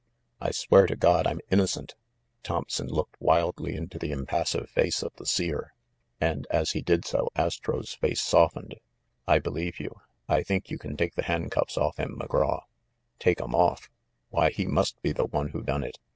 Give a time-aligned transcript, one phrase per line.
[0.39, 1.93] "I swear to God I'm innocent!"
[2.43, 5.73] Thompson looked wildly into the impassive face of the Seer.
[6.19, 8.77] And, as he did so, Astro's face softened.
[9.27, 10.01] "I believe you.
[10.27, 12.63] I think you can take the handcuffs off him, Mc Graw."
[13.19, 13.91] "Take 'em off!
[14.31, 15.99] Why, he must be the one who done it